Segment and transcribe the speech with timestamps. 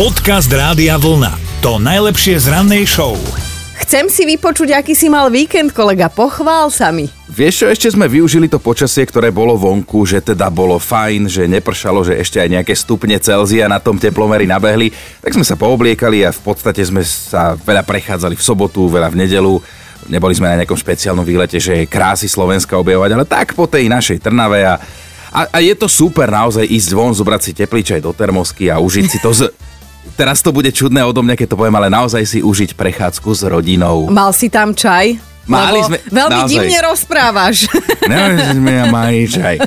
[0.00, 1.60] Podcast Rádia Vlna.
[1.60, 3.20] To najlepšie z rannej show.
[3.84, 6.08] Chcem si vypočuť, aký si mal víkend, kolega.
[6.08, 7.12] Pochvál sa mi.
[7.28, 11.44] Vieš čo, ešte sme využili to počasie, ktoré bolo vonku, že teda bolo fajn, že
[11.44, 14.88] nepršalo, že ešte aj nejaké stupne Celzia na tom teplomeri nabehli.
[15.20, 19.20] Tak sme sa poobliekali a v podstate sme sa veľa prechádzali v sobotu, veľa v
[19.20, 19.60] nedelu.
[20.08, 23.92] Neboli sme na nejakom špeciálnom výlete, že je krásy Slovenska objavovať, ale tak po tej
[23.92, 24.80] našej Trnave a,
[25.28, 28.80] a, a je to super naozaj ísť von, zobrať si teplý čaj do termosky a
[28.80, 29.52] užiť si to z,
[30.18, 33.42] Teraz to bude čudné odo mňa, keď to poviem, ale naozaj si užiť prechádzku s
[33.46, 34.08] rodinou.
[34.10, 35.30] Mal si tam čaj?
[35.50, 36.52] Mali sme, Veľmi naozaj.
[36.52, 37.56] divne rozprávaš.
[38.54, 39.58] Sme ja mali čaj.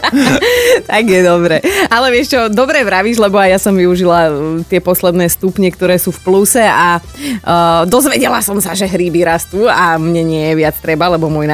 [0.90, 1.60] tak je dobre.
[1.92, 6.00] Ale vieš čo, dobre vravíš, lebo aj ja som využila uh, tie posledné stupne, ktoré
[6.00, 10.54] sú v pluse a uh, dozvedela som sa, že hríby rastú a mne nie je
[10.64, 11.48] viac treba, lebo môj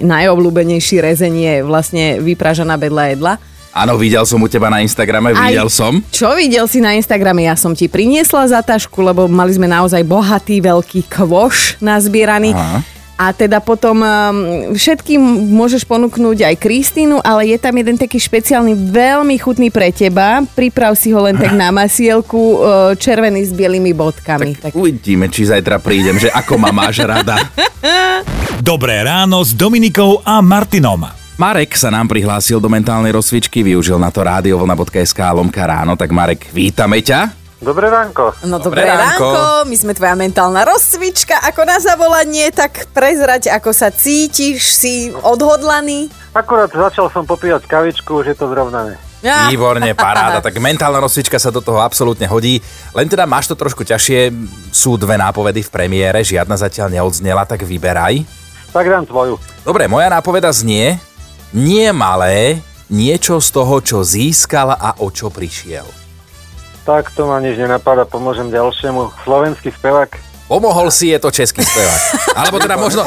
[0.00, 3.34] najobľúbenejší rezeň je vlastne vypražaná bedla jedla.
[3.70, 6.02] Áno, videl som u teba na Instagrame, videl Aj- som.
[6.10, 7.46] Čo videl si na Instagrame?
[7.46, 12.50] Ja som ti priniesla za tašku, lebo mali sme naozaj bohatý veľký kvoš nazbieraný.
[12.50, 12.82] Aha.
[13.20, 15.20] A teda potom um, všetkým
[15.52, 20.40] môžeš ponúknuť aj Kristínu, ale je tam jeden taký špeciálny, veľmi chutný pre teba.
[20.56, 24.56] Priprav si ho len tak na masielku, uh, červený s bielými bodkami.
[24.56, 27.36] Tak, Uvidíme, či zajtra prídem, že ako ma máš rada.
[28.64, 31.19] Dobré ráno s Dominikou a Martinom.
[31.40, 36.52] Marek sa nám prihlásil do mentálnej rozcvičky, využil na to radiovlna.sk lomka ráno, tak Marek,
[36.52, 37.32] vítame ťa.
[37.64, 38.36] Dobré ránko.
[38.44, 39.24] No Dobré dobré ránko.
[39.24, 41.40] ránko, my sme tvoja mentálna rozcvička.
[41.48, 46.12] Ako na zavolanie, tak prezrať, ako sa cítiš, si odhodlaný.
[46.36, 49.00] Akurát začal som popíjať kavičku, už je to zrovnané.
[49.24, 49.48] Ja.
[49.48, 50.40] Výborne, paráda.
[50.44, 52.60] Tak mentálna rozcvička sa do toho absolútne hodí.
[52.92, 54.28] Len teda máš to trošku ťažšie.
[54.76, 58.28] Sú dve nápovedy v premiére, žiadna zatiaľ neodznela, tak vyberaj.
[58.76, 59.40] Tak dám tvoju.
[59.64, 61.00] Dobre, moja nápoveda znie
[61.54, 65.86] nie malé, niečo z toho, čo získal a o čo prišiel.
[66.82, 69.14] Tak to ma nič nenapadá, pomôžem ďalšiemu.
[69.22, 70.10] Slovenský spevák.
[70.50, 72.34] Pomohol si, je to český spevák.
[72.34, 73.06] Alebo teda možno...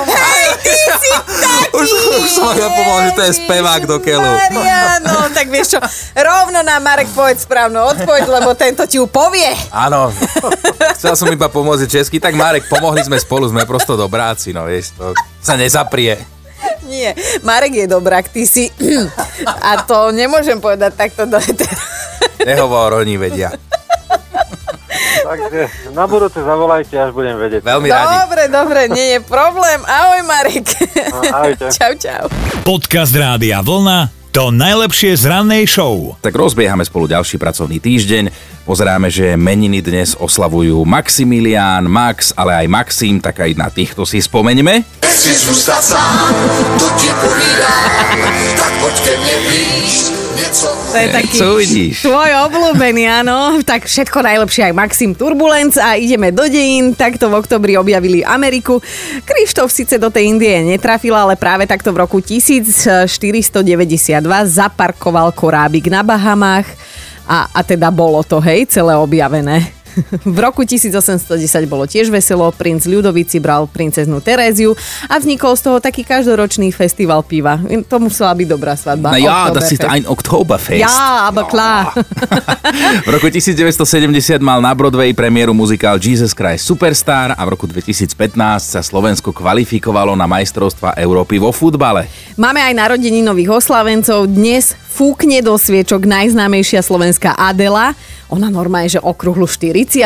[1.75, 1.87] už,
[2.23, 4.31] už som ja pomohol, že to je spevák do keľu.
[4.55, 5.79] Mariano, tak vieš čo,
[6.15, 9.51] rovno na Marek povedz správnu odpoveď, lebo tento ti ju povie.
[9.75, 10.15] Áno,
[10.95, 14.95] chcel som iba pomôcť česky, tak Marek, pomohli sme spolu, sme prosto dobráci, no vieš,
[14.95, 15.11] to
[15.43, 16.32] sa nezaprie.
[16.93, 17.11] Nie,
[17.41, 18.69] Marek je dobrák, ty si...
[19.67, 21.41] A to nemôžem povedať takto do.
[22.47, 23.49] Nehovor, oni vedia.
[25.23, 27.65] Takže na budúce zavolajte, až budem vedieť.
[27.65, 28.15] Veľmi radi.
[28.27, 29.79] Dobre, dobre, nie je problém.
[29.87, 30.67] Ahoj, Marek.
[31.09, 31.65] No, ahojte.
[31.77, 32.29] Čau, čau.
[32.61, 34.22] Podcast Rádia Vlna.
[34.33, 36.17] To najlepšie z rannej show.
[36.17, 38.33] Tak rozbiehame spolu ďalší pracovný týždeň.
[38.65, 44.17] Pozeráme, že meniny dnes oslavujú Maximilián, Max, ale aj Maxim, tak aj na týchto si
[44.17, 45.05] spomeňme.
[45.05, 46.33] Nechci zůstat sám,
[46.81, 48.17] to ti povídám,
[48.57, 49.93] tak pojď ke mně blíž,
[50.93, 52.05] To je taký Co vidíš?
[52.05, 53.61] tvoj obľúbený, áno.
[53.63, 56.93] Tak všetko najlepšie aj Maxim Turbulenc a ideme do dejín.
[56.93, 58.81] Takto v oktobri objavili Ameriku.
[59.23, 63.07] Krištof síce do tej Indie netrafila, ale práve takto v roku 1492
[64.47, 66.67] zaparkoval korábik na Bahamách
[67.23, 69.82] a, a teda bolo to, hej, celé objavené.
[70.23, 74.73] V roku 1810 bolo tiež veselo, princ Ľudovic si bral princeznú Teréziu
[75.07, 77.57] a vznikol z toho taký každoročný festival piva.
[77.89, 79.13] To musela byť dobrá svadba.
[79.13, 80.81] No ja, das ist ein Oktoberfest.
[80.81, 81.93] Ja, aber klar.
[83.07, 88.13] v roku 1970 mal na Broadway premiéru muzikál Jesus Christ Superstar a v roku 2015
[88.59, 92.09] sa Slovensko kvalifikovalo na majstrovstva Európy vo futbale.
[92.35, 94.25] Máme aj narodení nových oslavencov.
[94.29, 97.97] Dnes fúkne do sviečok najznámejšia slovenská Adela.
[98.29, 100.05] Ona normálne, že okruhlu 40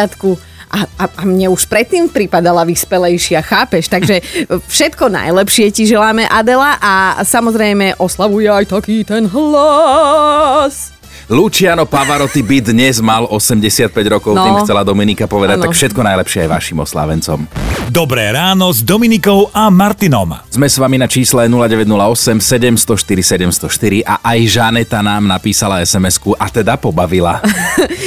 [0.68, 3.88] a, a, a mne už predtým pripadala vyspelejšia, chápeš?
[3.88, 4.20] Takže
[4.68, 10.97] všetko najlepšie ti želáme, Adela, a samozrejme oslavuje aj taký ten hlas.
[11.28, 14.48] Luciano Pavarotti by dnes mal 85 rokov, No.
[14.48, 15.68] tým chcela Dominika povedať, Áno.
[15.68, 17.44] tak všetko najlepšie aj vašim oslávencom.
[17.92, 20.40] Dobré ráno s Dominikou a Martinom.
[20.48, 26.48] Sme s vami na čísle 0908 704 704 a aj Žaneta nám napísala SMS-ku a
[26.48, 27.44] teda pobavila.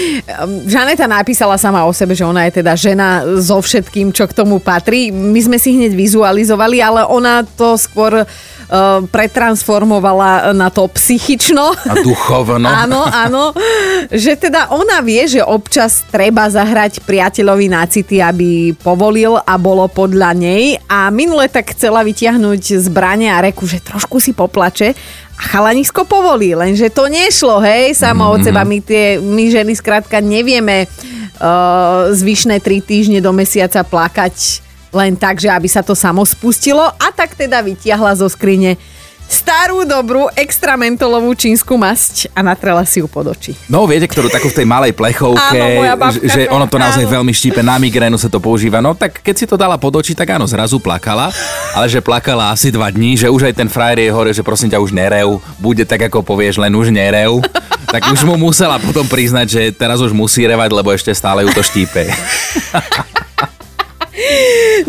[0.73, 4.65] Žaneta napísala sama o sebe, že ona je teda žena so všetkým, čo k tomu
[4.65, 5.13] patrí.
[5.13, 8.27] My sme si hneď vizualizovali, ale ona to skôr uh,
[9.13, 11.77] pretransformovala na to psychično.
[11.85, 12.65] A duchovno.
[12.85, 13.53] Áno, áno.
[14.09, 19.91] Že teda ona vie, že občas treba zahrať priateľovi na city, aby povolil a bolo
[19.91, 20.79] podľa nej.
[20.87, 24.95] A minule tak chcela vytiahnuť zbranie a reku, že trošku si poplače.
[25.41, 28.61] A chalanisko povolí, lenže to nešlo, hej, samo od seba.
[28.61, 34.61] My, tie, my ženy skrátka nevieme uh, zvyšné tri týždne do mesiaca plakať
[34.91, 36.83] len tak, že aby sa to samo spustilo.
[36.83, 38.77] A tak teda vytiahla zo skrine
[39.31, 43.55] starú dobrú extramentolovú čínsku masť a natrela si ju pod oči.
[43.71, 47.13] No, viete, ktorú takú v tej malej plechovke, Áno, babka že, ono to naozaj áno.
[47.23, 48.83] veľmi štípe, na migrénu sa to používa.
[48.83, 51.31] No tak keď si to dala pod oči, tak áno, zrazu plakala,
[51.71, 54.75] ale že plakala asi dva dní, že už aj ten frajer je hore, že prosím
[54.75, 57.39] ťa už nerev, bude tak ako povieš, len už nerev.
[57.91, 61.51] Tak už mu musela potom priznať, že teraz už musí revať, lebo ešte stále ju
[61.55, 62.07] to štípe.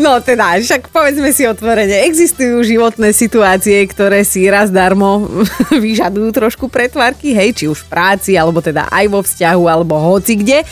[0.00, 5.28] No teda, však povedzme si otvorene, existujú životné situácie, ktoré si raz darmo
[5.84, 10.40] vyžadujú trošku pretvárky, hej, či už v práci, alebo teda aj vo vzťahu, alebo hoci
[10.40, 10.64] kde.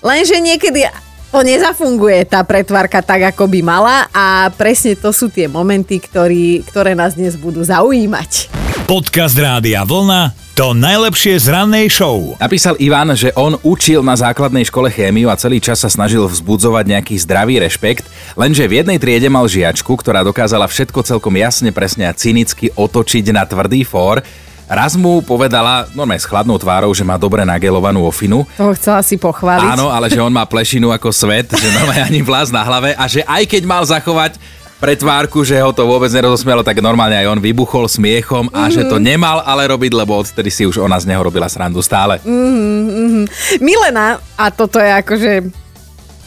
[0.00, 0.86] Lenže niekedy
[1.30, 6.66] to nezafunguje, tá pretvárka tak, ako by mala a presne to sú tie momenty, ktorý,
[6.66, 8.59] ktoré nás dnes budú zaujímať.
[8.90, 12.34] Podcast Rádia Vlna to najlepšie z rannej show.
[12.42, 16.90] Napísal Ivan, že on učil na základnej škole chémiu a celý čas sa snažil vzbudzovať
[16.90, 22.10] nejaký zdravý rešpekt, lenže v jednej triede mal žiačku, ktorá dokázala všetko celkom jasne, presne
[22.10, 24.26] a cynicky otočiť na tvrdý fór.
[24.66, 28.42] Raz mu povedala, normálne s chladnou tvárou, že má dobre nagelovanú ofinu.
[28.58, 29.70] Toho chcela si pochváliť.
[29.70, 33.06] Áno, ale že on má plešinu ako svet, že normálne ani vlas na hlave a
[33.06, 34.38] že aj keď mal zachovať
[34.80, 38.74] pretvárku, že ho to vôbec nerozosmialo, tak normálne aj on vybuchol smiechom a mm-hmm.
[38.74, 42.16] že to nemal ale robiť, lebo odtedy si už ona z neho robila srandu stále.
[42.24, 43.28] Mm.
[43.60, 45.32] Milena, a toto je akože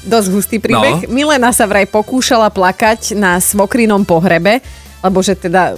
[0.06, 1.12] dosť hustý príbeh, no.
[1.12, 4.62] Milena sa vraj pokúšala plakať na svokrinom pohrebe,
[5.02, 5.74] lebo že teda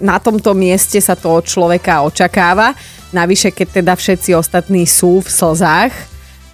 [0.00, 2.72] na tomto mieste sa to od človeka očakáva.
[3.12, 5.92] Navyše, keď teda všetci ostatní sú v slzách.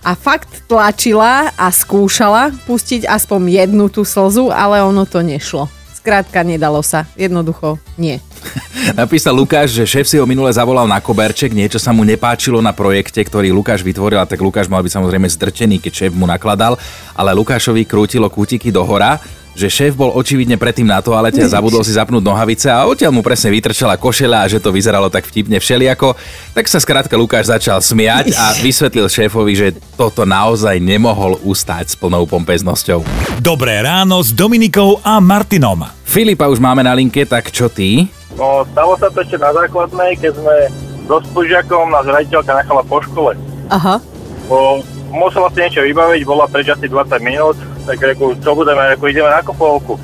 [0.02, 5.70] A fakt tlačila a skúšala pustiť aspoň jednu tú slzu, ale ono to nešlo.
[5.94, 7.06] Skrátka, nedalo sa.
[7.14, 8.18] Jednoducho nie.
[8.98, 12.74] Napísal Lukáš, že šéf si ho minule zavolal na koberček, niečo sa mu nepáčilo na
[12.74, 16.74] projekte, ktorý Lukáš vytvoril, a tak Lukáš mal byť samozrejme zdrčený, keď šéf mu nakladal,
[17.14, 19.22] ale Lukášovi krútilo kútiky do hora,
[19.52, 23.20] že šéf bol očividne predtým na toalete a zabudol si zapnúť nohavice a odtiaľ mu
[23.20, 26.16] presne vytrčala košeľa a že to vyzeralo tak vtipne všeliako.
[26.56, 31.96] Tak sa skrátka Lukáš začal smiať a vysvetlil šéfovi, že toto naozaj nemohol ustáť s
[31.96, 33.04] plnou pompeznosťou.
[33.44, 35.84] Dobré ráno s Dominikou a Martinom.
[36.08, 38.08] Filipa už máme na linke, tak čo ty?
[38.36, 40.56] No, stalo sa to ešte na základnej, keď sme
[41.04, 43.36] so spolužiakom nás raditeľka nechala po škole.
[43.68, 44.00] Aha.
[44.48, 44.80] Bo
[45.12, 49.30] musela si niečo vybaviť, bola preč asi 20 minút, tak reku, čo budeme, reku, ideme
[49.30, 49.98] na kopovku.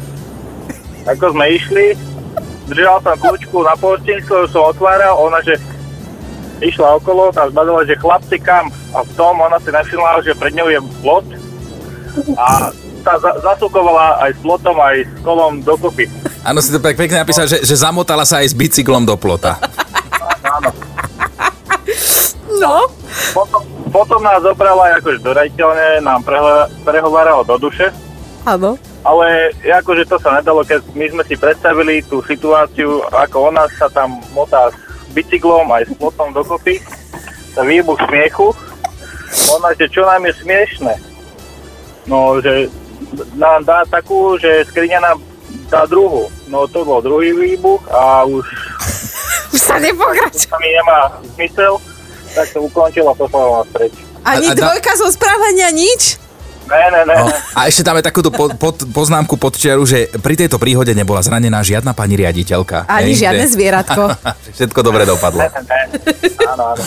[1.06, 1.96] Ako sme išli,
[2.68, 5.56] držal som kľúčku na polstinku, ktorú som otváral, ona, že
[6.60, 8.68] išla okolo, nás badala, že chlapci kam.
[8.92, 11.26] A v tom ona si nevšimla, že pred ňou je plot
[12.34, 12.74] a
[13.06, 16.10] sa za- zasúkovala aj s plotom, aj s kolom dokopy.
[16.42, 19.56] Áno, si to tak pekne napísal, že, že zamotala sa aj s bicyklom do plota.
[20.42, 20.70] Áno.
[22.58, 22.90] No.
[23.32, 27.88] Potom, potom nás zobrala akože do rejiteľne, nám preho- prehovárala do duše,
[28.44, 28.76] Áno.
[29.02, 33.88] ale akože to sa nedalo, keď my sme si predstavili tú situáciu, ako ona sa
[33.88, 34.76] tam motá s
[35.10, 36.80] bicyklom aj s plotom dokopy,
[37.52, 38.52] sa výbuch smiechu,
[39.50, 40.94] ona, že čo nám je smiešne,
[42.04, 42.68] no, že
[43.34, 45.18] nám dá takú, že skriňa nám
[45.66, 48.44] dá druhú, no to bol druhý výbuch a už
[49.54, 50.52] Už sa nepokračuje.
[50.60, 51.00] mi nemá
[51.32, 51.80] zmysel,
[52.38, 53.92] tak to ukončila, poslala nás preč.
[54.22, 56.16] Ani A- a da- dvojka zo správania nič?
[56.64, 57.16] Ne, ne, ne.
[57.16, 60.92] No, a ešte tam je takúto po, pod, poznámku pod čiaru, že pri tejto príhode
[60.92, 62.84] nebola zranená žiadna pani riaditeľka.
[62.84, 64.02] Ani hej, žiadne že- zvieratko.
[64.60, 65.40] Všetko dobre dopadlo.
[65.40, 65.80] ne, ne.
[66.44, 66.84] Áno, áno.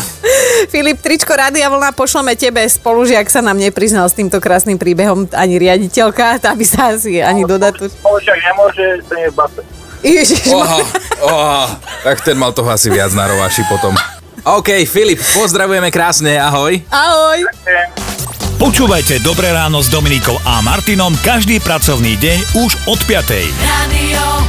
[0.69, 2.62] Filip, tričko Rádia Vlna pošleme tebe.
[2.62, 7.41] Spolužiak sa nám nepriznal s týmto krásnym príbehom ani riaditeľka, tá by sa asi ani
[7.41, 7.81] dodať.
[7.81, 9.62] Spolužiak nemôže, to je base.
[10.03, 10.77] Ježiš, Oha,
[11.22, 11.62] oha,
[12.01, 13.93] tak ten mal toho asi viac na rováši potom.
[14.41, 16.81] OK, Filip, pozdravujeme krásne, ahoj.
[16.89, 17.45] ahoj.
[18.57, 23.21] Počúvajte Dobré ráno s Dominikou a Martinom každý pracovný deň už od 5.
[23.62, 24.40] Radio